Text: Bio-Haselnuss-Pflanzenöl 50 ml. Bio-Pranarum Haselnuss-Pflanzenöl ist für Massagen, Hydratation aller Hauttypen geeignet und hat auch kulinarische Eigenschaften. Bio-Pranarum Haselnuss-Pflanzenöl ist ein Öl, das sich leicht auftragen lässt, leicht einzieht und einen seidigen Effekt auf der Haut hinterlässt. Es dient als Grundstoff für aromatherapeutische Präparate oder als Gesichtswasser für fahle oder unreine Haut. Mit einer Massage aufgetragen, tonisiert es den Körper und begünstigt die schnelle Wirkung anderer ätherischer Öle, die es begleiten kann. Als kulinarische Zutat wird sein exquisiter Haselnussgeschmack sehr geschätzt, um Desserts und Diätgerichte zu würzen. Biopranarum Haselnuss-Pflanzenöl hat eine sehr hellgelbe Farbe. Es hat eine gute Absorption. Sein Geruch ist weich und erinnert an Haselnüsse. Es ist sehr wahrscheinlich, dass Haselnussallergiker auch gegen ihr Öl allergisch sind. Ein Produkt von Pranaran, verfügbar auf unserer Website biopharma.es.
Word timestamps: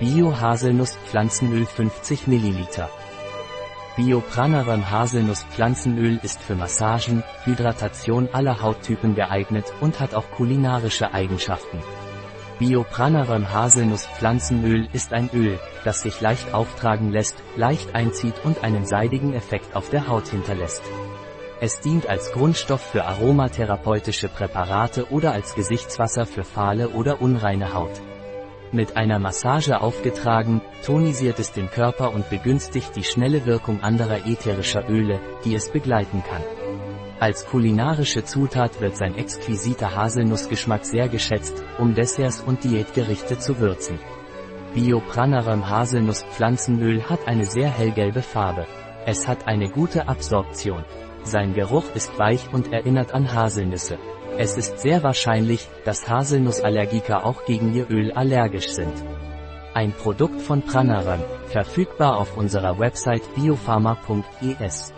Bio-Haselnuss-Pflanzenöl 0.00 1.66
50 1.66 2.26
ml. 2.26 2.66
Bio-Pranarum 3.96 4.90
Haselnuss-Pflanzenöl 4.90 6.18
ist 6.22 6.40
für 6.40 6.54
Massagen, 6.54 7.22
Hydratation 7.44 8.30
aller 8.32 8.62
Hauttypen 8.62 9.14
geeignet 9.14 9.66
und 9.82 10.00
hat 10.00 10.14
auch 10.14 10.30
kulinarische 10.30 11.12
Eigenschaften. 11.12 11.80
Bio-Pranarum 12.58 13.52
Haselnuss-Pflanzenöl 13.52 14.88
ist 14.94 15.12
ein 15.12 15.28
Öl, 15.34 15.60
das 15.84 16.00
sich 16.00 16.18
leicht 16.22 16.54
auftragen 16.54 17.10
lässt, 17.10 17.36
leicht 17.56 17.94
einzieht 17.94 18.42
und 18.42 18.64
einen 18.64 18.86
seidigen 18.86 19.34
Effekt 19.34 19.76
auf 19.76 19.90
der 19.90 20.08
Haut 20.08 20.28
hinterlässt. 20.28 20.82
Es 21.60 21.80
dient 21.80 22.08
als 22.08 22.32
Grundstoff 22.32 22.80
für 22.80 23.04
aromatherapeutische 23.04 24.30
Präparate 24.30 25.10
oder 25.12 25.32
als 25.32 25.54
Gesichtswasser 25.54 26.24
für 26.24 26.44
fahle 26.44 26.88
oder 26.88 27.20
unreine 27.20 27.74
Haut. 27.74 28.00
Mit 28.72 28.96
einer 28.96 29.18
Massage 29.18 29.80
aufgetragen, 29.80 30.60
tonisiert 30.86 31.40
es 31.40 31.50
den 31.50 31.68
Körper 31.68 32.12
und 32.12 32.30
begünstigt 32.30 32.94
die 32.94 33.02
schnelle 33.02 33.44
Wirkung 33.44 33.82
anderer 33.82 34.26
ätherischer 34.26 34.88
Öle, 34.88 35.18
die 35.44 35.56
es 35.56 35.70
begleiten 35.70 36.22
kann. 36.22 36.42
Als 37.18 37.46
kulinarische 37.46 38.24
Zutat 38.24 38.80
wird 38.80 38.96
sein 38.96 39.16
exquisiter 39.18 39.96
Haselnussgeschmack 39.96 40.84
sehr 40.84 41.08
geschätzt, 41.08 41.64
um 41.78 41.94
Desserts 41.96 42.40
und 42.40 42.62
Diätgerichte 42.62 43.38
zu 43.40 43.58
würzen. 43.58 43.98
Biopranarum 44.72 45.68
Haselnuss-Pflanzenöl 45.68 47.02
hat 47.02 47.26
eine 47.26 47.46
sehr 47.46 47.68
hellgelbe 47.68 48.22
Farbe. 48.22 48.68
Es 49.04 49.26
hat 49.26 49.48
eine 49.48 49.68
gute 49.68 50.06
Absorption. 50.06 50.84
Sein 51.24 51.54
Geruch 51.54 51.84
ist 51.96 52.16
weich 52.20 52.52
und 52.52 52.72
erinnert 52.72 53.12
an 53.12 53.34
Haselnüsse. 53.34 53.98
Es 54.42 54.56
ist 54.56 54.78
sehr 54.78 55.02
wahrscheinlich, 55.02 55.68
dass 55.84 56.08
Haselnussallergiker 56.08 57.26
auch 57.26 57.44
gegen 57.44 57.74
ihr 57.74 57.90
Öl 57.90 58.10
allergisch 58.12 58.68
sind. 58.68 58.94
Ein 59.74 59.92
Produkt 59.92 60.40
von 60.40 60.62
Pranaran, 60.62 61.22
verfügbar 61.48 62.16
auf 62.16 62.38
unserer 62.38 62.78
Website 62.78 63.34
biopharma.es. 63.34 64.94